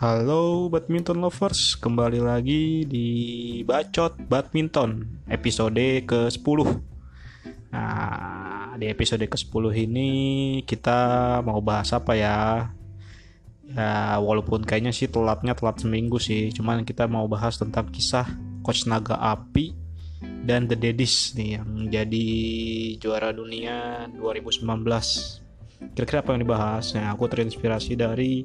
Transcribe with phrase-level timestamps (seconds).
[0.00, 3.08] Halo badminton lovers, kembali lagi di
[3.68, 5.76] Bacot Badminton episode
[6.08, 6.58] ke-10
[7.68, 10.10] Nah, di episode ke-10 ini
[10.64, 10.96] kita
[11.44, 12.72] mau bahas apa ya?
[13.76, 18.24] Ya, walaupun kayaknya sih telatnya telat seminggu sih Cuman kita mau bahas tentang kisah
[18.64, 19.76] Coach Naga Api
[20.48, 22.28] dan The Daddies nih yang jadi
[22.96, 24.64] juara dunia 2019
[25.96, 26.92] Kira-kira apa yang dibahas?
[26.94, 28.44] Nah, aku terinspirasi dari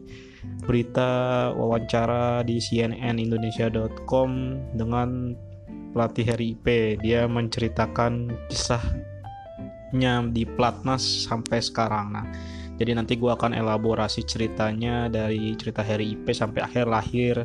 [0.66, 4.30] berita wawancara di cnnindonesia.com
[4.74, 5.36] dengan
[5.96, 7.00] pelatih Harry IP.
[7.00, 12.16] Dia menceritakan kisahnya di Platnas sampai sekarang.
[12.16, 12.26] Nah,
[12.76, 17.36] jadi nanti gue akan elaborasi ceritanya dari cerita Harry IP sampai akhir lahir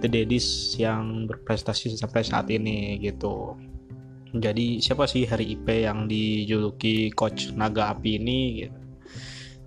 [0.00, 3.52] The Daddies yang berprestasi sampai saat ini gitu.
[4.32, 8.81] Jadi siapa sih Harry IP yang dijuluki coach naga api ini gitu.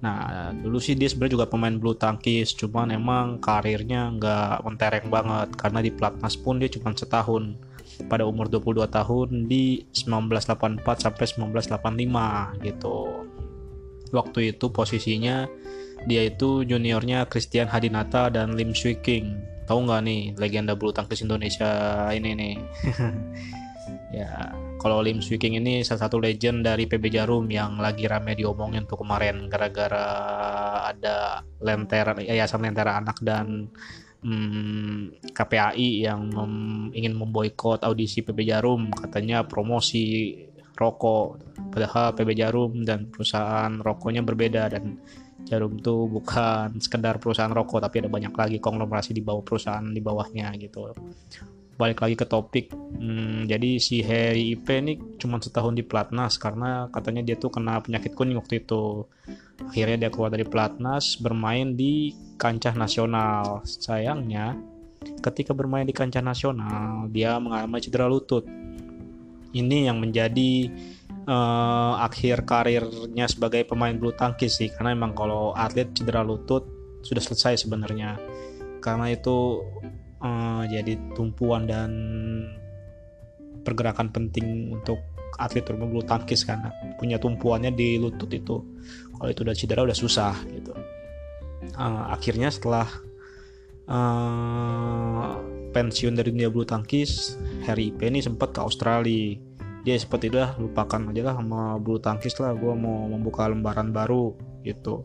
[0.06, 5.50] Nah, dulu sih dia sebenarnya juga pemain bulu tangkis, cuman emang karirnya nggak mentereng banget
[5.58, 7.58] karena di Platnas pun dia cuma setahun
[8.06, 13.26] pada umur 22 tahun di 1984 sampai 1985 gitu.
[14.14, 15.50] Waktu itu posisinya
[16.06, 19.42] dia itu juniornya Christian Hadinata dan Lim Swee King.
[19.66, 22.56] Tahu nggak nih legenda bulu tangkis Indonesia ini nih?
[24.22, 24.54] ya
[24.86, 29.02] kalau Lim Swiking ini salah satu legend dari PB Jarum yang lagi rame diomongin tuh
[29.02, 30.06] kemarin gara-gara
[30.94, 33.66] ada lentera yayasan lentera anak dan
[34.22, 36.54] hmm, KPAI yang mem,
[36.94, 38.94] ingin memboikot audisi PB Jarum.
[38.94, 40.38] Katanya promosi
[40.78, 41.42] rokok
[41.74, 45.02] padahal PB Jarum dan perusahaan rokoknya berbeda dan
[45.50, 49.98] Jarum tuh bukan sekedar perusahaan rokok tapi ada banyak lagi konglomerasi di bawah perusahaan di
[49.98, 50.94] bawahnya gitu
[51.76, 52.72] balik lagi ke topik.
[52.72, 57.84] Hmm, jadi si Harry IP ini cuma setahun di Platnas karena katanya dia tuh kena
[57.84, 59.04] penyakit kuning waktu itu.
[59.60, 63.64] Akhirnya dia keluar dari Platnas bermain di kancah nasional.
[63.68, 64.56] Sayangnya
[65.22, 68.48] ketika bermain di kancah nasional dia mengalami cedera lutut.
[69.56, 70.68] Ini yang menjadi
[71.28, 76.68] uh, akhir karirnya sebagai pemain bulu tangkis sih karena emang kalau atlet cedera lutut
[77.04, 78.20] sudah selesai sebenarnya.
[78.84, 79.64] Karena itu
[80.22, 81.92] uh, jadi tumpuan dan
[83.66, 85.02] pergerakan penting untuk
[85.36, 88.62] atlet terutama bulu tangkis karena punya tumpuannya di lutut itu.
[89.16, 90.72] Kalau itu udah cedera udah susah gitu.
[91.76, 92.88] Uh, akhirnya setelah
[93.90, 95.42] uh,
[95.74, 97.36] pensiun dari dunia bulu tangkis
[97.68, 99.36] Harry Penny sempat ke Australia.
[99.86, 103.92] Dia seperti itu lah lupakan aja lah sama bulu tangkis lah gue mau membuka lembaran
[103.92, 104.34] baru
[104.66, 105.04] gitu.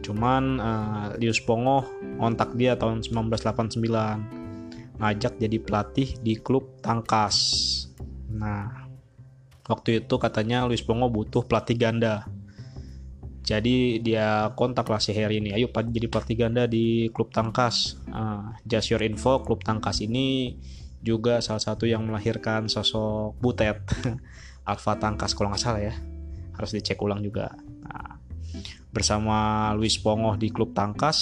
[0.00, 1.86] Cuman uh, Lius Pongo
[2.18, 4.39] kontak dia tahun 1989
[5.00, 7.36] ngajak jadi pelatih di klub Tangkas.
[8.28, 8.86] Nah,
[9.64, 12.28] waktu itu katanya Luis Bongo butuh pelatih ganda.
[13.40, 17.98] Jadi dia kontak lah si Harry ini, ayo jadi pelatih ganda di klub Tangkas.
[18.12, 20.54] Uh, just your info, klub Tangkas ini
[21.00, 23.80] juga salah satu yang melahirkan sosok Butet,
[24.70, 25.96] Alpha Tangkas kalau nggak salah ya.
[26.54, 27.56] Harus dicek ulang juga.
[27.88, 28.20] Nah,
[28.92, 31.18] bersama Luis Pongo di klub Tangkas,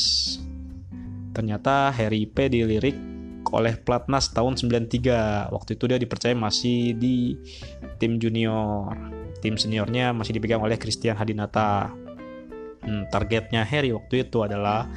[1.33, 3.08] ternyata Harry P dilirik
[3.53, 5.53] oleh Platnas tahun 93.
[5.53, 7.37] Waktu itu dia dipercaya masih di
[8.01, 8.93] tim junior.
[9.39, 11.93] Tim seniornya masih dipegang oleh Christian Hadinata.
[12.83, 14.89] Hmm, targetnya Harry waktu itu adalah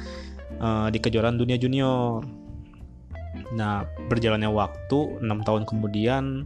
[0.58, 2.24] uh, di kejuaraan dunia junior.
[3.52, 6.44] Nah, berjalannya waktu 6 tahun kemudian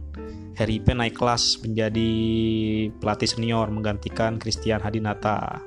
[0.55, 2.11] Harry P naik kelas menjadi
[2.99, 5.61] pelatih senior menggantikan Christian Hadinata.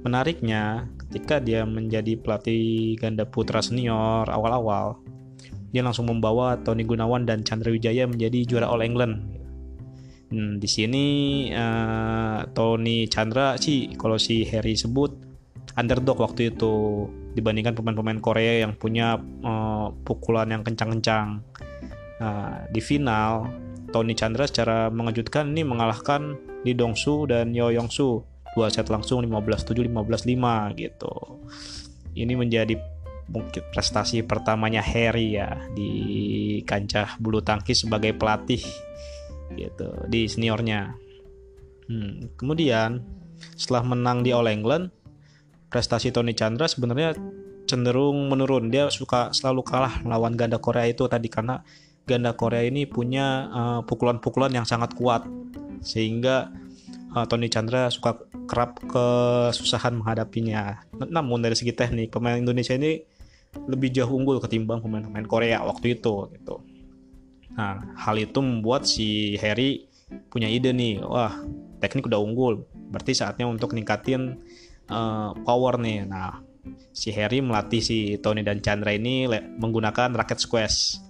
[0.00, 4.96] Menariknya, ketika dia menjadi pelatih ganda putra senior awal-awal,
[5.70, 9.22] dia langsung membawa Tony Gunawan dan Chandra Wijaya menjadi juara All England.
[10.30, 11.06] Hmm, di sini
[11.50, 15.10] uh, Tony Chandra sih kalau si Harry sebut
[15.74, 21.42] underdog waktu itu dibandingkan pemain-pemain Korea yang punya uh, pukulan yang kencang-kencang.
[22.20, 23.48] Uh, di final
[23.90, 28.22] Tony Chandra secara mengejutkan ini mengalahkan Lee Dong Su dan Yo Yong Su
[28.54, 31.14] dua set langsung 15-7 15-5 gitu.
[32.18, 32.74] Ini menjadi
[33.30, 35.90] mungkin prestasi pertamanya Harry ya di
[36.66, 38.62] kancah bulu tangkis sebagai pelatih
[39.54, 40.94] gitu di seniornya.
[41.90, 43.02] Hmm, kemudian
[43.54, 44.94] setelah menang di All England,
[45.70, 47.14] prestasi Tony Chandra sebenarnya
[47.66, 48.70] cenderung menurun.
[48.70, 51.62] Dia suka selalu kalah melawan ganda Korea itu tadi karena
[52.06, 55.26] ganda Korea ini punya uh, pukulan-pukulan uh, yang sangat kuat
[55.82, 56.50] sehingga
[57.14, 58.18] uh, Tony Chandra suka
[58.50, 60.82] kerap kesusahan menghadapinya.
[60.98, 62.98] Namun dari segi teknik pemain Indonesia ini
[63.66, 66.62] lebih jauh unggul ketimbang pemain-pemain Korea waktu itu gitu.
[67.54, 69.90] Nah, hal itu membuat si Harry
[70.30, 71.34] punya ide nih, wah
[71.82, 74.38] teknik udah unggul, berarti saatnya untuk ningkatin
[74.86, 76.06] uh, power nih.
[76.06, 76.42] Nah,
[76.94, 79.26] si Harry melatih si Tony dan Chandra ini
[79.58, 81.02] menggunakan raket squash.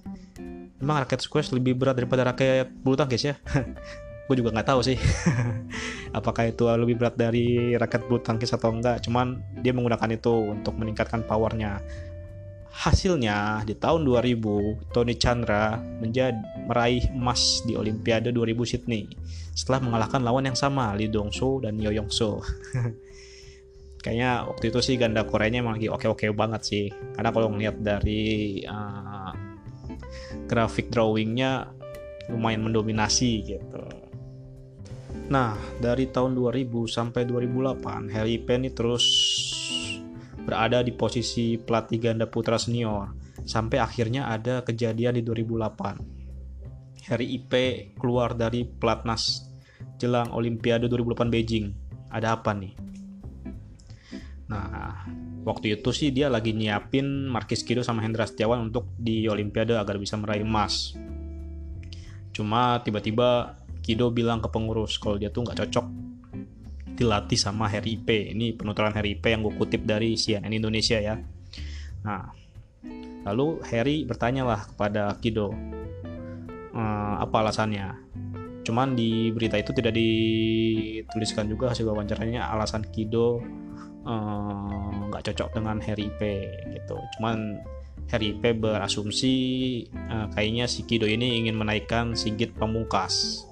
[0.81, 3.37] Emang raket squash lebih berat daripada raket bulu tangkis ya?
[4.31, 4.95] gue juga nggak tahu sih
[6.19, 10.79] apakah itu lebih berat dari raket bulu tangkis atau enggak cuman dia menggunakan itu untuk
[10.79, 11.83] meningkatkan powernya
[12.71, 16.39] hasilnya di tahun 2000 Tony Chandra menjadi
[16.71, 19.11] meraih emas di Olimpiade 2000 Sydney
[19.55, 22.41] setelah mengalahkan lawan yang sama Lee Dong Soo dan Yo Yong Soo.
[24.05, 26.85] Kayaknya waktu itu sih ganda Koreanya emang lagi oke-oke banget sih.
[26.89, 29.33] Karena kalau ngeliat dari uh,
[30.49, 31.69] grafik drawingnya
[32.33, 33.85] lumayan mendominasi gitu.
[35.29, 39.05] Nah, dari tahun 2000 sampai 2008, Harry Penny terus
[40.45, 43.13] berada di posisi pelatih ganda putra senior
[43.45, 47.09] sampai akhirnya ada kejadian di 2008.
[47.11, 47.53] Harry IP
[47.99, 49.49] keluar dari pelatnas
[49.97, 51.67] jelang Olimpiade 2008 Beijing.
[52.11, 52.73] Ada apa nih?
[54.51, 55.07] Nah,
[55.47, 59.97] waktu itu sih dia lagi nyiapin Markis Kido sama Hendra Setiawan untuk di Olimpiade agar
[59.97, 60.99] bisa meraih emas.
[62.35, 66.10] Cuma tiba-tiba Kido bilang ke pengurus kalau dia tuh nggak cocok
[67.01, 68.37] dilatih sama Harry IP.
[68.37, 71.17] Ini penuturan Harry IP yang gue kutip dari CNN Indonesia ya.
[72.05, 72.29] Nah,
[73.25, 75.57] lalu Harry bertanyalah kepada Kido
[76.77, 77.97] ehm, apa alasannya.
[78.61, 83.41] Cuman di berita itu tidak dituliskan juga hasil wawancaranya alasan Kido
[84.05, 86.21] ehm, nggak uh, cocok dengan Harry IP
[86.77, 87.01] gitu.
[87.17, 87.65] Cuman
[88.13, 89.33] Harry IP berasumsi
[90.13, 93.47] uh, kayaknya si Kido ini ingin menaikkan Sigit Pamungkas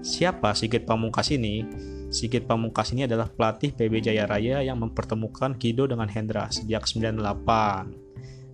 [0.00, 1.64] Siapa Sigit Pamungkas ini?
[2.10, 7.22] Sigit Pamungkas ini adalah pelatih PB Jaya Raya yang mempertemukan Kido dengan Hendra sejak 98.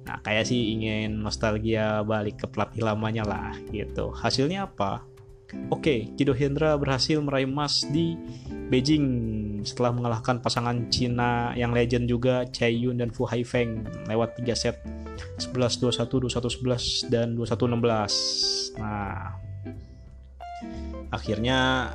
[0.06, 4.12] Nah, kayak sih ingin nostalgia balik ke pelatih lamanya lah gitu.
[4.12, 5.02] Hasilnya apa?
[5.72, 8.14] Oke, Kido Hendra berhasil meraih emas di
[8.68, 9.06] Beijing
[9.62, 14.76] setelah mengalahkan pasangan Cina yang legend juga Chai Yun dan Fu Haifeng lewat 3 set
[15.40, 18.78] 11-21, 21-11 dan 21-16.
[18.78, 19.38] Nah,
[21.14, 21.90] akhirnya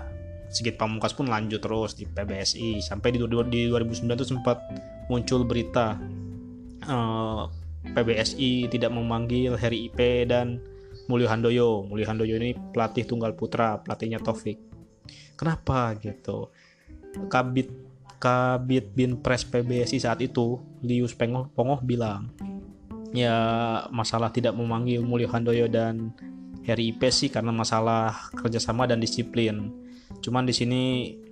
[0.51, 4.59] Sigit Pamungkas pun lanjut terus di PBSI sampai di, di 2009 itu sempat
[5.07, 5.95] muncul berita
[6.87, 7.47] uh,
[7.87, 10.59] eh, PBSI tidak memanggil Heri IP dan
[11.07, 11.87] Mulyo Handoyo.
[11.87, 14.59] Mulyo Handoyo ini pelatih tunggal putra, pelatihnya Taufik.
[15.39, 16.53] Kenapa gitu?
[17.27, 17.71] Kabit
[18.21, 22.29] Kabit Bin Pres PBSI saat itu, Lius Pengoh Pongoh bilang,
[23.17, 23.33] ya
[23.89, 26.13] masalah tidak memanggil Mulyo Handoyo dan
[26.69, 29.73] Harry IP sih karena masalah kerjasama dan disiplin.
[30.21, 30.81] Cuman di sini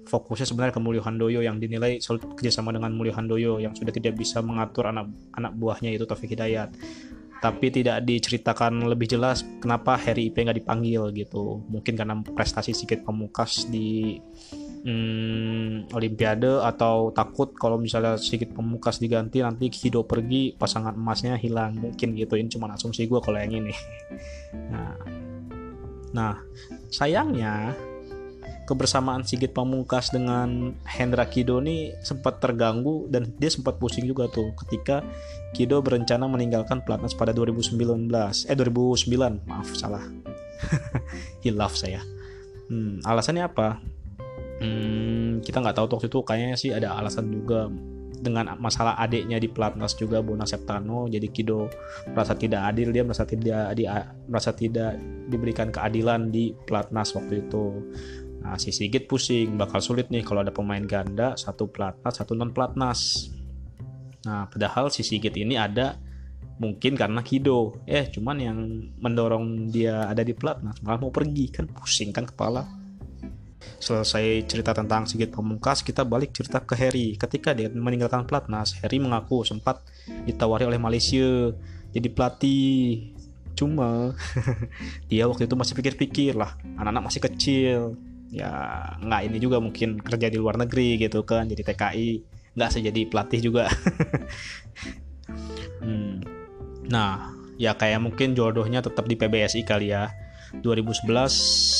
[0.03, 4.17] fokusnya sebenarnya ke Mulyo Handoyo yang dinilai sulit kerjasama dengan Mulyo Handoyo yang sudah tidak
[4.17, 5.07] bisa mengatur anak
[5.37, 6.73] anak buahnya itu Taufik Hidayat.
[7.39, 11.63] Tapi tidak diceritakan lebih jelas kenapa Harry IP nggak dipanggil gitu.
[11.71, 14.19] Mungkin karena prestasi sedikit Pamungkas di
[14.83, 21.79] hmm, Olimpiade atau takut kalau misalnya sedikit Pamungkas diganti nanti Kido pergi pasangan emasnya hilang
[21.79, 23.71] mungkin gitu ini cuma asumsi gue kalau yang ini.
[24.49, 24.97] Nah,
[26.09, 26.41] Nah,
[26.89, 27.73] sayangnya
[28.69, 34.53] kebersamaan Sigit Pamungkas dengan Hendra Kido ini sempat terganggu dan dia sempat pusing juga tuh
[34.61, 35.01] ketika
[35.57, 38.05] Kido berencana meninggalkan pelatnas pada 2019
[38.45, 40.05] eh 2009 maaf salah.
[41.43, 42.05] Hilaf saya.
[42.69, 43.81] Hmm, alasannya apa?
[44.61, 46.19] Hmm, kita nggak tahu waktu itu.
[46.21, 47.65] Kayaknya sih ada alasan juga
[48.19, 51.09] dengan masalah adiknya di pelatnas juga Bona Septano.
[51.09, 51.71] Jadi Kido
[52.13, 53.89] merasa tidak adil dia merasa tidak di,
[54.29, 54.99] merasa tidak
[55.31, 57.65] diberikan keadilan di pelatnas waktu itu
[58.39, 62.55] nah si Sigit pusing bakal sulit nih kalau ada pemain ganda satu pelatnas satu non
[62.55, 63.31] pelatnas
[64.23, 65.99] nah padahal si Sigit ini ada
[66.59, 68.59] mungkin karena Kido eh cuman yang
[68.99, 72.79] mendorong dia ada di pelatnas malah mau pergi kan pusing kan kepala
[73.79, 77.15] Selesai cerita tentang Sigit Pamungkas, kita balik cerita ke Harry.
[77.15, 79.83] Ketika dia meninggalkan pelatnas, Harry mengaku sempat
[80.23, 81.51] ditawari oleh Malaysia
[81.91, 83.15] jadi pelatih.
[83.55, 84.15] Cuma
[85.11, 87.79] dia waktu itu masih pikir-pikir lah, anak-anak masih kecil.
[88.29, 88.51] Ya
[89.01, 92.09] nggak ini juga mungkin kerja di luar negeri gitu kan, jadi TKI
[92.53, 93.65] nggak sejadi pelatih juga.
[95.83, 96.21] hmm.
[96.89, 100.09] Nah, ya kayak mungkin jodohnya tetap di PBSI kali ya
[100.65, 101.29] 2011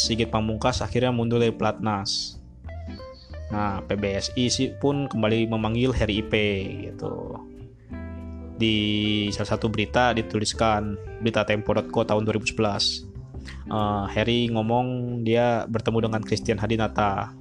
[0.05, 2.37] Sigit Pamungkas akhirnya mundur dari pelatnas.
[3.49, 6.33] Nah, PBSI sih pun kembali memanggil Harry IP
[6.85, 7.33] gitu.
[8.59, 8.77] Di
[9.33, 13.08] salah satu berita dituliskan berita tempo.co tahun 2011.
[13.69, 17.33] Uh, Harry ngomong dia bertemu dengan Christian Hadinata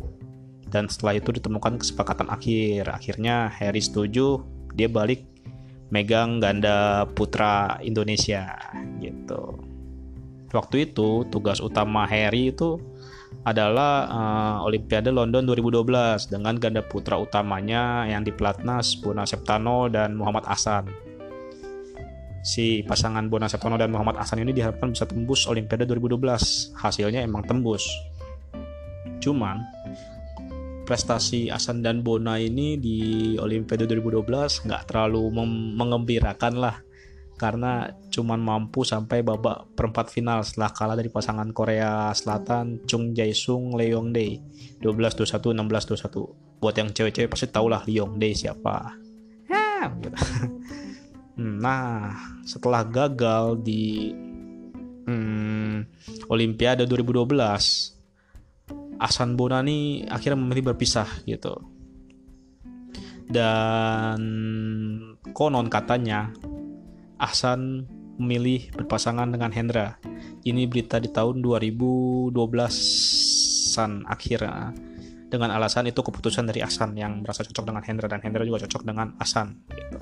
[0.69, 2.93] dan setelah itu ditemukan kesepakatan akhir.
[2.93, 4.45] Akhirnya Harry setuju
[4.76, 5.25] dia balik
[5.88, 8.52] megang ganda putra Indonesia
[9.00, 9.69] gitu
[10.52, 12.81] waktu itu tugas utama Harry itu
[13.45, 20.17] adalah uh, Olimpiade London 2012 dengan ganda putra utamanya yang di pelatnas Bona Septano dan
[20.17, 20.88] Muhammad Hasan.
[22.42, 26.78] Si pasangan Bona Septano dan Muhammad Hasan ini diharapkan bisa tembus Olimpiade 2012.
[26.78, 27.85] Hasilnya emang tembus.
[29.18, 29.59] Cuman
[30.87, 32.99] prestasi Hasan dan Bona ini di
[33.37, 35.28] Olimpiade 2012 nggak terlalu
[35.76, 36.76] mengembirakan lah.
[37.38, 43.78] Karena cuman mampu sampai babak perempat final setelah kalah dari pasangan Korea Selatan Chung Jae-sung
[43.78, 44.42] Lee Yong-dae
[44.83, 48.90] 12-21 16-21 buat yang cewek-cewek pasti tau lah Lee Yong-dae siapa
[51.38, 54.11] nah setelah gagal di
[55.07, 55.87] hmm,
[56.28, 61.78] Olimpiade 2012 Asan Bonani akhirnya memilih berpisah gitu
[63.28, 64.21] dan
[65.37, 66.33] konon katanya
[67.18, 67.83] Ahsan
[68.18, 69.99] memilih berpasangan dengan Hendra.
[70.42, 74.40] Ini berita di tahun 2012-an akhir
[75.28, 78.83] dengan alasan itu keputusan dari Ahsan yang merasa cocok dengan Hendra dan Hendra juga cocok
[78.87, 79.99] dengan Ahsan gitu.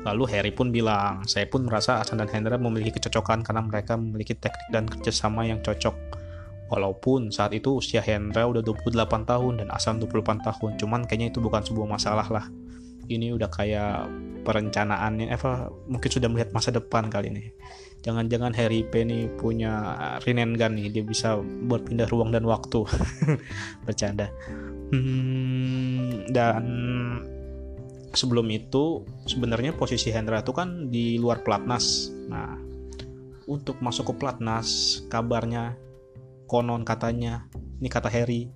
[0.00, 4.32] Lalu Harry pun bilang, saya pun merasa Ahsan dan Hendra memiliki kecocokan karena mereka memiliki
[4.32, 5.92] teknik dan kerjasama yang cocok.
[6.70, 8.96] Walaupun saat itu usia Hendra udah 28
[9.28, 12.46] tahun dan Ahsan 28 tahun, cuman kayaknya itu bukan sebuah masalah lah.
[13.10, 14.06] Ini udah kayak
[14.40, 17.44] perencanaannya Eva mungkin sudah melihat masa depan kali ini
[18.00, 22.84] jangan-jangan Harry P ini punya Rinengan nih dia bisa berpindah ruang dan waktu
[23.84, 24.32] bercanda
[24.92, 26.64] hmm, dan
[28.12, 32.58] sebelum itu sebenarnya posisi Hendra itu kan di luar pelatnas nah
[33.50, 35.74] untuk masuk ke pelatnas kabarnya
[36.46, 37.46] konon katanya
[37.82, 38.50] ini kata Harry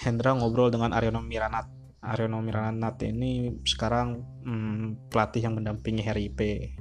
[0.00, 6.72] Hendra ngobrol dengan Aryono Miranat Aryono Miranat ini sekarang hmm, pelatih yang mendampingi Harry P.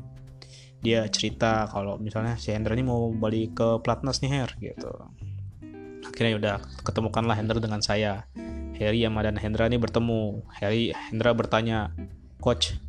[0.79, 4.91] Dia cerita kalau misalnya si Hendra ini mau balik ke Platnas nih Her gitu.
[6.08, 6.56] Akhirnya udah
[6.88, 8.24] ketemukanlah Hendra dengan saya.
[8.79, 10.48] Harry Yama dan Hendra ini bertemu.
[10.57, 11.91] Harry Hendra bertanya,
[12.39, 12.79] Coach,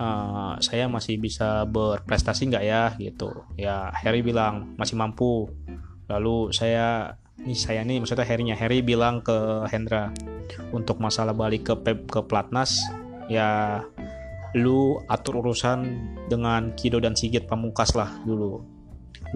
[0.00, 3.44] uh, saya masih bisa berprestasi nggak ya gitu.
[3.60, 5.52] Ya Harry bilang masih mampu.
[6.08, 10.10] Lalu saya ini saya nih maksudnya Harry-nya Harry bilang ke Hendra
[10.74, 12.82] untuk masalah balik ke Pep ke Platnas
[13.30, 13.80] ya
[14.56, 15.84] lu atur urusan
[16.26, 18.58] dengan Kido dan Sigit Pamungkas lah dulu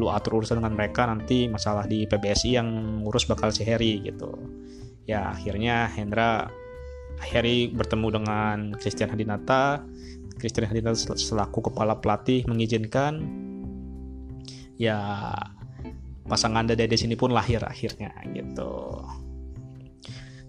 [0.01, 2.69] lu atur urusan dengan mereka nanti masalah di PBSI yang
[3.05, 4.35] ngurus bakal si Harry gitu
[5.09, 6.51] ya akhirnya Hendra
[7.23, 9.83] Harry bertemu dengan Christian Hadinata
[10.39, 13.23] Christian Hadinata selaku kepala pelatih mengizinkan
[14.79, 15.31] ya
[16.27, 19.03] pasangan dede sini pun lahir akhirnya gitu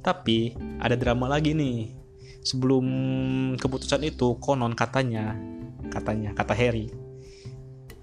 [0.04, 0.52] tapi
[0.84, 1.96] ada drama lagi nih.
[2.44, 2.86] Sebelum
[3.56, 5.32] keputusan itu, konon katanya,
[5.88, 6.92] katanya, kata Harry,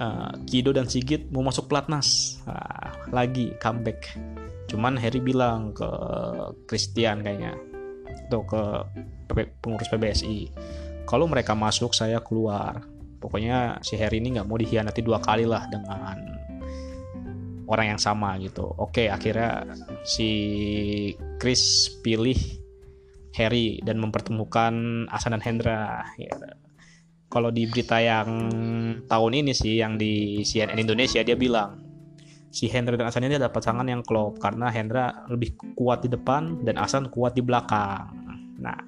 [0.00, 2.40] uh, Kido dan Sigit mau masuk pelatnas.
[2.48, 4.16] Uh, lagi comeback.
[4.70, 5.90] Cuman Harry bilang ke
[6.70, 7.58] Christian kayaknya,
[8.30, 8.62] atau ke
[9.58, 10.54] pengurus PBSI,
[11.10, 12.86] kalau mereka masuk saya keluar.
[13.20, 16.16] Pokoknya si Harry ini nggak mau dihianati dua kali lah dengan
[17.68, 18.64] orang yang sama gitu.
[18.80, 19.68] Oke, akhirnya
[20.06, 20.30] si
[21.36, 22.38] Chris pilih
[23.36, 26.06] Harry dan mempertemukan Asan dan Hendra.
[26.16, 26.32] Ya.
[27.28, 28.26] Kalau di berita yang
[29.06, 31.89] tahun ini sih yang di CNN Indonesia dia bilang
[32.50, 36.66] si Hendra dan Asan ini ada pasangan yang klop karena Hendra lebih kuat di depan
[36.66, 38.10] dan Asan kuat di belakang.
[38.58, 38.78] Nah,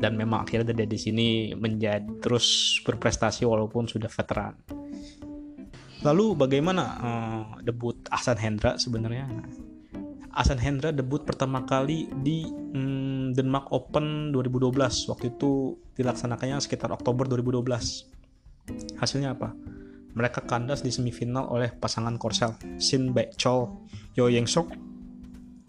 [0.00, 4.56] dan memang akhirnya dia di sini menjadi terus berprestasi walaupun sudah veteran.
[6.00, 9.28] Lalu bagaimana uh, debut Ahsan Hendra sebenarnya?
[10.32, 15.12] Ahsan Hendra debut pertama kali di um, Denmark Open 2012.
[15.12, 18.96] Waktu itu dilaksanakannya sekitar Oktober 2012.
[18.96, 19.52] Hasilnya apa?
[20.14, 23.70] Mereka kandas di semifinal oleh pasangan Korsel Shin Baek Chol
[24.18, 24.74] Yo Yeng Sok.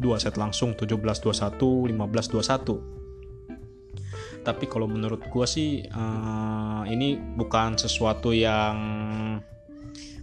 [0.01, 4.41] Dua set langsung 17-21, 15-21.
[4.41, 8.73] Tapi kalau menurut gue sih uh, ini bukan sesuatu yang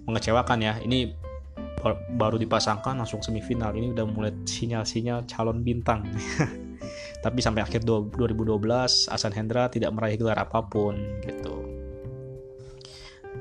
[0.08, 1.14] mengecewakan ya ini
[2.18, 6.10] baru dipasangkan langsung semifinal ini udah mulai sinyal-sinyal calon bintang
[7.24, 11.47] tapi sampai akhir 2012 Asan Hendra tidak meraih gelar apa pun gitu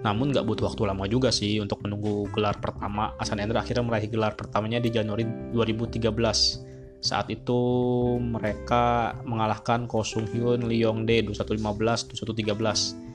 [0.06, 4.10] namun nggak butuh waktu lama juga sih untuk menunggu gelar pertama Asan Hendra akhirnya meraih
[4.10, 6.14] gelar pertamanya di Januari 2013
[7.02, 7.60] saat itu
[8.18, 13.08] mereka mengalahkan Ko Sung Hyun, Lee Yong Dae 2115, 2113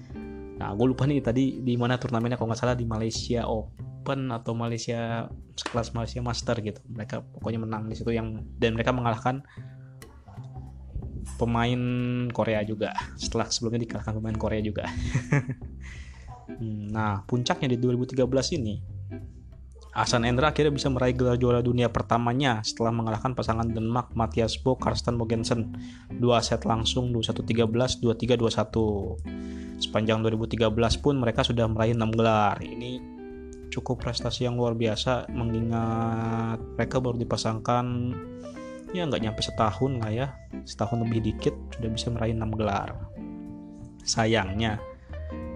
[0.63, 4.55] Nah, gue lupa nih tadi di mana turnamennya kalau nggak salah di Malaysia Open atau
[4.55, 5.27] Malaysia
[5.59, 6.79] sekelas Malaysia Master gitu.
[6.87, 9.43] Mereka pokoknya menang di situ yang dan mereka mengalahkan
[11.35, 11.83] pemain
[12.31, 12.95] Korea juga.
[13.19, 14.87] Setelah sebelumnya dikalahkan pemain Korea juga.
[16.49, 18.75] Hmm, nah, puncaknya di 2013 ini
[19.93, 24.81] Ahsan Endra akhirnya bisa meraih gelar juara dunia pertamanya setelah mengalahkan pasangan Denmark Mathias Bo
[24.81, 25.77] Karsten Mogensen
[26.09, 29.85] dua set langsung 21-13, 23-21.
[29.85, 30.65] Sepanjang 2013
[31.05, 32.57] pun mereka sudah meraih 6 gelar.
[32.65, 33.05] Ini
[33.69, 38.17] cukup prestasi yang luar biasa mengingat mereka baru dipasangkan
[38.97, 40.27] ya nggak nyampe setahun lah ya
[40.69, 42.93] setahun lebih dikit sudah bisa meraih 6 gelar
[44.05, 44.77] sayangnya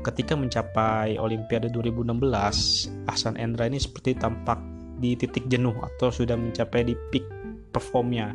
[0.06, 4.62] ketika mencapai Olimpiade 2016, Ahsan Endra ini seperti tampak
[5.02, 7.26] di titik jenuh atau sudah mencapai di peak
[7.74, 8.32] performnya.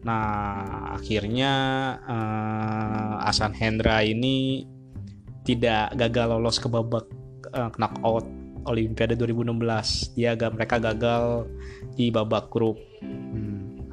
[0.00, 1.52] Nah, akhirnya
[2.08, 4.64] uh, Ahsan Hendra ini
[5.44, 7.04] tidak gagal lolos ke babak
[7.52, 8.24] uh, knockout
[8.64, 10.16] Olimpiade 2016.
[10.16, 11.50] Dia mereka gagal
[11.98, 12.80] di babak grup.
[13.04, 13.84] Hmm.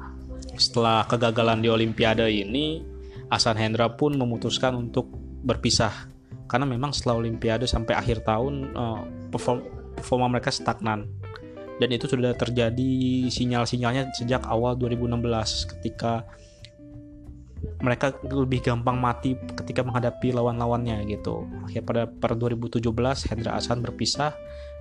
[0.56, 2.80] Setelah kegagalan di Olimpiade ini,
[3.28, 5.12] Ahsan Hendra pun memutuskan untuk
[5.44, 6.08] berpisah
[6.48, 9.60] karena memang setelah Olimpiade sampai akhir tahun uh, perform,
[9.94, 11.06] performa mereka stagnan
[11.78, 12.92] dan itu sudah terjadi
[13.30, 16.26] sinyal-sinyalnya sejak awal 2016 ketika
[17.82, 21.46] mereka lebih gampang mati ketika menghadapi lawan-lawannya gitu.
[21.66, 22.82] Akhirnya pada per 2017
[23.30, 24.34] Hendra Asan berpisah,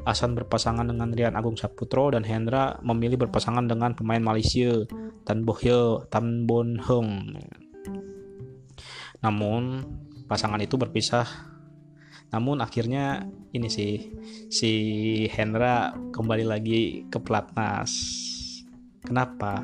[0.06, 4.86] Asan berpasangan dengan Rian Agung Saputro dan Hendra memilih berpasangan dengan pemain Malaysia
[5.26, 7.38] Tan Bohye Tan Bon Hung.
[9.22, 9.86] Namun
[10.30, 11.57] pasangan itu berpisah
[12.28, 13.24] namun akhirnya
[13.56, 14.12] ini sih
[14.52, 14.72] si
[15.32, 17.92] Hendra kembali lagi ke pelatnas
[19.04, 19.64] kenapa?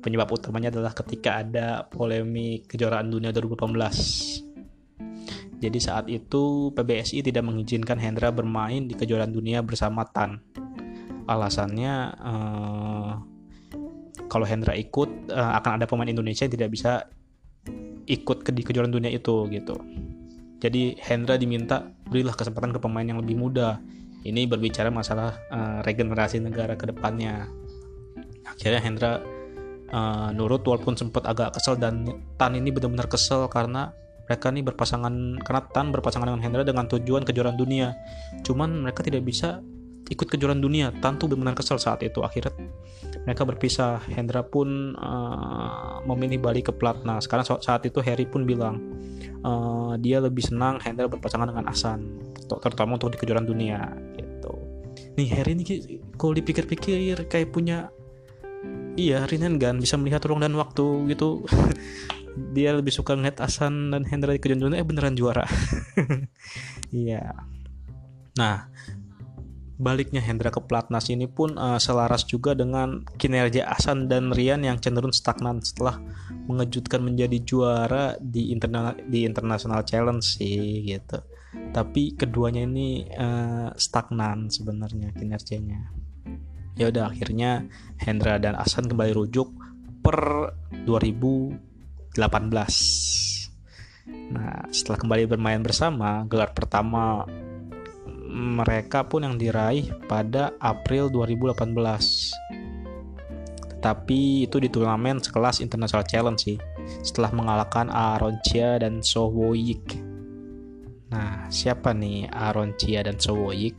[0.00, 4.50] Penyebab utamanya adalah ketika ada polemik kejuaraan dunia 2018
[5.60, 10.40] jadi saat itu PBSI tidak mengizinkan Hendra bermain di kejuaraan dunia bersama Tan.
[11.28, 13.12] Alasannya uh,
[14.32, 17.04] kalau Hendra ikut uh, akan ada pemain Indonesia yang tidak bisa
[18.08, 19.76] ikut ke di kejuaraan dunia itu gitu
[20.60, 23.80] jadi Hendra diminta berilah kesempatan ke pemain yang lebih muda.
[24.20, 27.48] Ini berbicara masalah uh, regenerasi negara ke depannya.
[28.44, 29.12] Akhirnya Hendra
[29.88, 32.04] uh, nurut walaupun sempat agak kesel dan
[32.36, 33.96] Tan ini benar-benar kesel karena
[34.28, 37.96] mereka nih berpasangan karena Tan berpasangan dengan Hendra dengan tujuan kejuaraan dunia.
[38.44, 39.64] Cuman mereka tidak bisa
[40.08, 40.94] ikut kejuaraan dunia.
[41.02, 42.24] Tan tuh benar-benar kesel saat itu.
[42.24, 42.54] Akhirnya
[43.28, 44.00] mereka berpisah.
[44.08, 48.80] Hendra pun uh, memilih balik ke pelatnas karena saat itu Harry pun bilang
[49.44, 53.78] uh, dia lebih senang Hendra berpasangan dengan Asan terutama untuk di kejuaraan dunia
[54.18, 54.54] gitu
[55.14, 55.64] nih Harry ini
[56.18, 57.92] kalau dipikir-pikir kayak punya
[58.98, 61.46] iya Rinengan bisa melihat ruang dan waktu gitu
[62.56, 65.46] dia lebih suka ngeliat Asan dan Hendra di kejuaraan dunia eh beneran juara
[66.90, 67.34] iya
[68.34, 68.66] nah
[69.80, 74.76] baliknya Hendra ke Platnas ini pun uh, selaras juga dengan kinerja Asan dan Rian yang
[74.76, 75.96] cenderung stagnan setelah
[76.44, 81.24] mengejutkan menjadi juara di internal di international challenge sih gitu.
[81.72, 85.88] Tapi keduanya ini uh, stagnan sebenarnya kinerjanya.
[86.76, 87.64] Ya udah akhirnya
[87.96, 89.48] Hendra dan Asan kembali rujuk
[90.04, 90.52] per
[90.84, 92.20] 2018.
[94.30, 97.26] Nah, setelah kembali bermain bersama, gelar pertama
[98.30, 101.74] mereka pun yang diraih pada April 2018
[103.76, 106.58] tetapi itu di turnamen sekelas International Challenge sih
[107.02, 109.98] setelah mengalahkan Aaron Chia dan Sowoyik
[111.10, 113.74] nah siapa nih Aaron Chia dan Sowoyik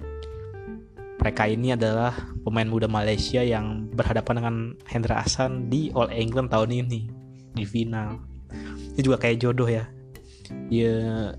[1.22, 4.56] mereka ini adalah pemain muda Malaysia yang berhadapan dengan
[4.90, 7.14] Hendra Ahsan di All England tahun ini
[7.54, 8.18] di final.
[8.98, 9.86] Ini juga kayak jodoh ya.
[10.74, 11.30] Ya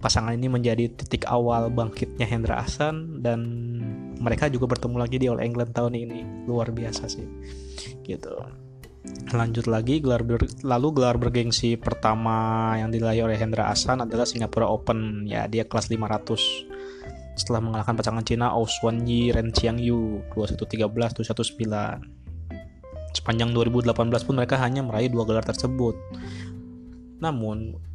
[0.00, 3.40] pasangan ini menjadi titik awal bangkitnya Hendra Ahsan dan
[4.16, 6.48] mereka juga bertemu lagi di All England tahun ini.
[6.48, 7.28] Luar biasa sih.
[8.04, 8.32] Gitu.
[9.32, 14.68] Lanjut lagi gelar ber, lalu gelar bergengsi pertama yang diraih oleh Hendra Ahsan adalah Singapura
[14.68, 15.28] Open.
[15.28, 16.36] Ya dia kelas 500
[17.36, 22.20] setelah mengalahkan pasangan Cina Oh Swan Yi Ren Xiang Yu 2113 2109
[23.10, 23.90] sepanjang 2018
[24.22, 25.98] pun mereka hanya meraih dua gelar tersebut.
[27.18, 27.89] Namun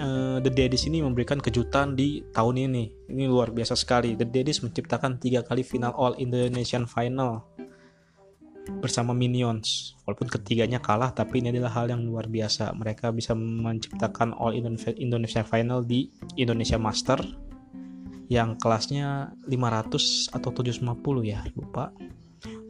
[0.00, 3.12] uh, The Daddies ini memberikan kejutan di tahun ini.
[3.12, 4.16] Ini luar biasa sekali.
[4.16, 7.44] The Daddies menciptakan tiga kali final All Indonesian Final
[8.80, 9.98] bersama Minions.
[10.08, 12.72] Walaupun ketiganya kalah, tapi ini adalah hal yang luar biasa.
[12.72, 14.56] Mereka bisa menciptakan All
[14.96, 16.08] Indonesia Final di
[16.40, 17.20] Indonesia Master
[18.30, 21.90] yang kelasnya 500 atau 750 ya, lupa.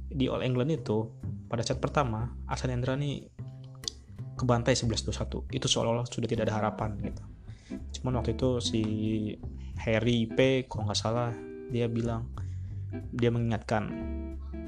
[0.10, 1.06] di All England itu
[1.46, 3.30] pada set pertama Asan Hendra nih
[4.34, 7.24] kebantai 11-21 itu seolah-olah sudah tidak ada harapan gitu.
[8.00, 8.82] Cuman waktu itu si
[9.78, 11.30] Harry P kalau nggak salah
[11.70, 12.26] dia bilang
[13.14, 13.94] dia mengingatkan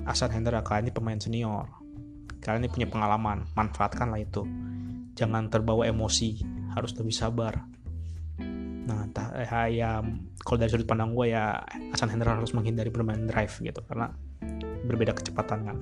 [0.05, 1.65] Asan Hendra kalian ini pemain senior.
[2.39, 4.47] Kalian ini punya pengalaman manfaatkanlah itu.
[5.13, 6.39] Jangan terbawa emosi
[6.73, 7.67] harus lebih sabar.
[8.87, 9.05] Nah
[9.39, 10.03] eh, ya
[10.43, 11.63] kalau dari sudut pandang gue ya
[11.95, 14.11] Asan Hendra harus menghindari bermain drive gitu karena
[14.83, 15.77] berbeda kecepatan kan.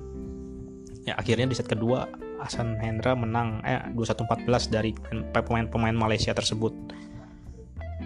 [1.02, 2.06] Ya akhirnya di set kedua
[2.38, 4.94] Hasan Hendra menang eh 21-14 dari
[5.34, 6.70] pemain-pemain Malaysia tersebut.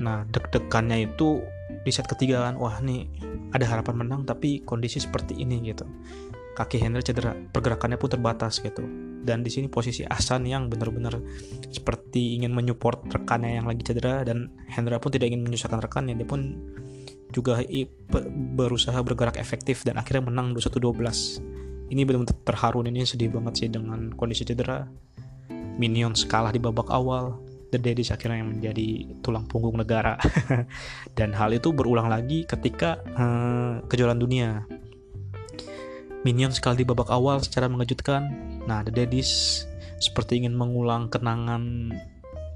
[0.00, 1.44] Nah deg-degannya itu
[1.84, 3.08] di set ketiga kan wah nih
[3.52, 5.84] ada harapan menang tapi kondisi seperti ini gitu.
[6.52, 11.18] Kaki Hendra cedera pergerakannya pun terbatas gitu dan di sini posisi Hasan yang benar-benar
[11.70, 16.18] seperti ingin menyupport rekannya yang lagi cedera dan Hendra pun tidak ingin menyusahkan rekannya.
[16.18, 16.58] Dia pun
[17.32, 17.62] juga
[18.58, 24.12] berusaha bergerak efektif dan akhirnya menang 21-12 ini benar-benar terharu ini sedih banget sih dengan
[24.16, 24.88] kondisi cedera.
[25.76, 27.36] Minions kalah di babak awal
[27.72, 30.16] The Daddies akhirnya yang menjadi tulang punggung negara.
[31.16, 34.64] Dan hal itu berulang lagi ketika uh, kejuaraan dunia
[36.22, 38.30] Minions kalah di babak awal secara mengejutkan
[38.66, 39.64] nah The Daddies
[39.98, 41.94] seperti ingin mengulang kenangan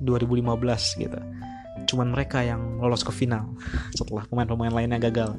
[0.03, 1.21] 2015 gitu
[1.87, 3.55] cuman mereka yang lolos ke final
[3.99, 5.39] setelah pemain-pemain lainnya gagal.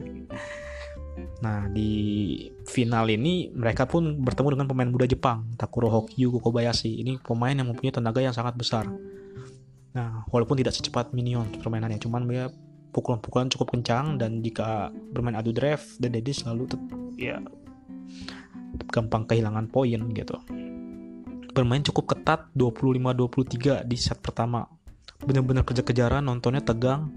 [1.38, 1.90] Nah, di
[2.66, 7.02] final ini mereka pun bertemu dengan pemain muda Jepang, Takuro Hokyu Kobayashi.
[7.02, 8.86] Ini pemain yang mempunyai tenaga yang sangat besar.
[9.98, 12.50] Nah, walaupun tidak secepat Minion permainannya, cuman dia
[12.94, 16.70] pukulan-pukulan cukup kencang dan jika bermain adu drive, dan Daddy selalu
[17.18, 17.42] ya
[18.92, 20.38] gampang kehilangan poin gitu.
[21.54, 24.66] Bermain cukup ketat 25-23 di set pertama.
[25.22, 27.14] Bener-bener kejar-kejaran nontonnya tegang.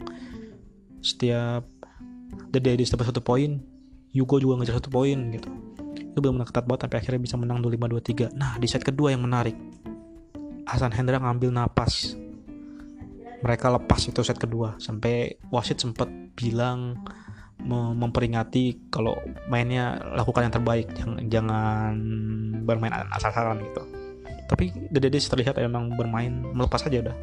[1.01, 1.65] Setiap
[2.51, 3.61] dari setiap satu poin
[4.11, 5.49] Yugo juga ngejar satu poin gitu.
[5.95, 9.55] Itu benar-benar ketat banget sampai akhirnya bisa menang 25-23 nah di set kedua yang menarik
[10.67, 12.15] Hasan Hendra ngambil napas.
[13.41, 17.01] Mereka lepas itu set kedua sampai wasit sempat bilang
[17.69, 19.13] memperingati kalau
[19.47, 21.93] mainnya lakukan yang terbaik jangan, jangan
[22.65, 23.83] bermain asal-asalan gitu.
[24.51, 27.17] Tapi Daddies terlihat emang bermain melepas aja udah.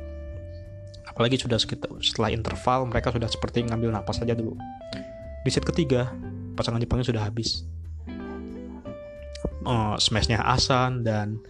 [1.09, 4.55] Apalagi sudah sekitar setelah interval mereka sudah seperti ngambil napas saja dulu.
[5.43, 6.13] Di set ketiga
[6.55, 7.65] pasangan Jepangnya sudah habis.
[9.67, 11.43] Uh, smashnya Asan dan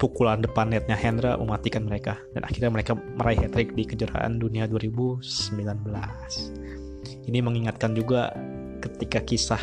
[0.00, 2.16] pukulan depan netnya Hendra mematikan mereka.
[2.32, 6.85] Dan akhirnya mereka meraih hat trick di kejuaraan dunia 2019
[7.26, 8.30] ini mengingatkan juga
[8.78, 9.60] ketika kisah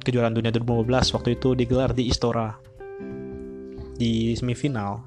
[0.00, 2.56] kejuaraan dunia 2015 waktu itu digelar di Istora
[4.00, 5.04] di semifinal.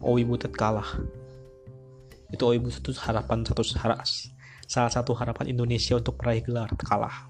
[0.00, 0.86] Owi Butet kalah.
[2.32, 3.66] Itu Oibu itu harapan satu
[4.68, 7.28] salah satu harapan Indonesia untuk meraih gelar kalah.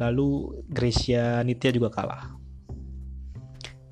[0.00, 2.32] Lalu Gracia Nitya juga kalah.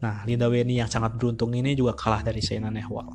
[0.02, 3.08] Nah Linda Weni yang sangat beruntung ini juga kalah dari Sena Nehwal.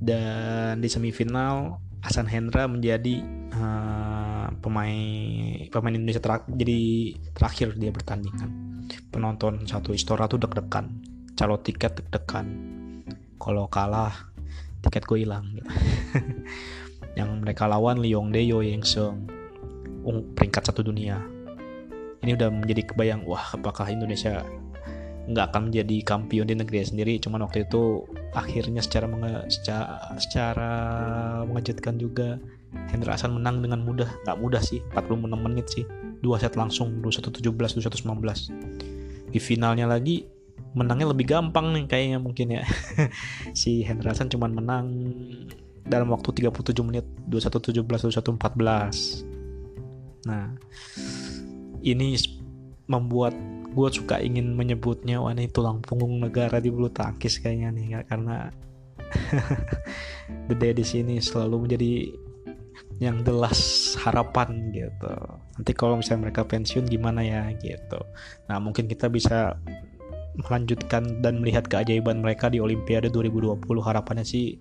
[0.00, 3.20] Dan di semifinal Hasan Hendra menjadi
[3.52, 8.50] uh, pemain pemain Indonesia terak, jadi terakhir dia bertandingan.
[9.12, 11.10] Penonton satu istora tuh deg-degan
[11.40, 12.46] calo tiket deg-degan.
[13.40, 14.12] Kalau kalah
[14.84, 15.48] tiket gue hilang.
[17.18, 19.24] Yang mereka lawan Leong Deyo yang Sung.
[20.36, 21.16] Peringkat satu dunia.
[22.20, 24.44] Ini udah menjadi kebayang wah apakah Indonesia
[25.24, 27.16] nggak akan menjadi kampion di negeri sendiri?
[27.16, 28.04] Cuman waktu itu
[28.36, 30.70] akhirnya secara menge, secara, secara
[31.46, 32.38] mengejutkan juga
[32.90, 34.08] Hendra Hasan menang dengan mudah.
[34.26, 35.84] Nggak mudah sih 46 menit sih.
[36.20, 40.26] Dua set langsung 21-17 21-19 di finalnya lagi
[40.74, 42.62] menangnya lebih gampang nih kayaknya mungkin ya.
[43.60, 44.86] Si Henderson cuma menang
[45.90, 49.26] dalam waktu 37 menit 21-17 21-14
[50.28, 50.52] nah
[51.82, 52.14] ini
[52.86, 53.34] membuat
[53.70, 58.50] gue suka ingin menyebutnya wah ini tulang punggung negara di bulu tangkis kayaknya nih karena
[60.50, 61.92] The di sini selalu menjadi
[63.00, 65.14] yang jelas harapan gitu.
[65.56, 68.00] Nanti kalau misalnya mereka pensiun gimana ya gitu.
[68.46, 69.56] Nah mungkin kita bisa
[70.36, 74.60] melanjutkan dan melihat keajaiban mereka di Olimpiade 2020 harapannya sih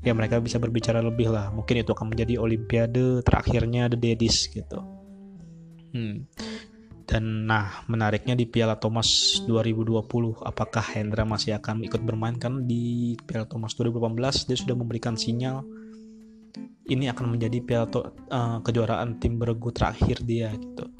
[0.00, 1.52] ya mereka bisa berbicara lebih lah.
[1.52, 4.80] Mungkin itu akan menjadi olimpiade terakhirnya The Daddies gitu.
[5.92, 6.24] Hmm.
[7.10, 13.18] Dan nah menariknya di Piala Thomas 2020 apakah Hendra masih akan ikut bermain kan di
[13.26, 15.66] Piala Thomas 2018 dia sudah memberikan sinyal
[16.90, 20.90] ini akan menjadi piala uh, kejuaraan tim bergu terakhir dia gitu.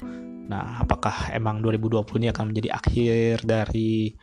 [0.47, 4.15] Nah, apakah emang 2020 ini akan menjadi akhir dari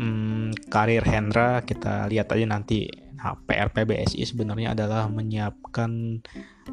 [0.00, 1.60] um, karir Hendra?
[1.64, 2.88] Kita lihat aja nanti.
[3.16, 6.20] Nah, PR PBSI sebenarnya adalah menyiapkan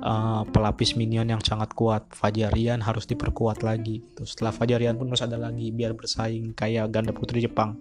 [0.02, 2.08] uh, pelapis minion yang sangat kuat.
[2.16, 4.02] Fajarian harus diperkuat lagi.
[4.02, 4.24] Gitu.
[4.26, 7.78] Setelah Fajarian pun harus ada lagi biar bersaing kayak ganda putri Jepang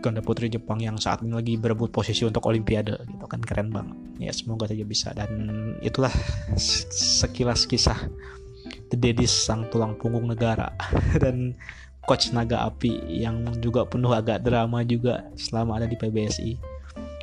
[0.00, 3.96] ganda putri Jepang yang saat ini lagi berebut posisi untuk Olimpiade gitu kan keren banget
[4.20, 5.30] ya semoga saja bisa dan
[5.84, 6.10] itulah
[6.56, 7.96] sekilas kisah
[8.92, 10.72] The Daddies sang tulang punggung negara
[11.22, 11.56] dan
[12.04, 16.52] coach naga api yang juga penuh agak drama juga selama ada di PBSI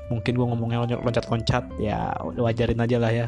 [0.10, 3.28] mungkin gue ngomongnya loncat-loncat ya wajarin aja lah ya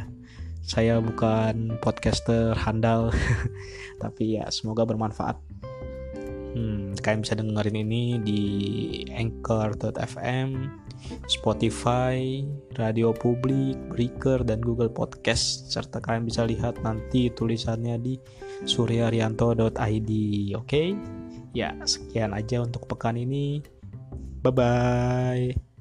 [0.64, 3.12] saya bukan podcaster handal
[4.04, 5.36] tapi ya semoga bermanfaat
[6.54, 8.42] Hmm, kalian bisa dengerin ini di
[9.10, 10.70] Anchor.fm,
[11.26, 12.46] Spotify,
[12.78, 15.74] Radio Publik, Breaker, dan Google Podcast.
[15.74, 18.14] Serta kalian bisa lihat nanti tulisannya di
[18.70, 20.12] suryarianto.id.
[20.54, 20.88] Oke, okay?
[21.58, 23.66] ya sekian aja untuk pekan ini.
[24.46, 25.73] Bye bye.